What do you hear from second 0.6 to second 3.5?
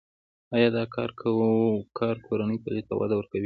دا کار کورني تولید ته وده ورکوي؟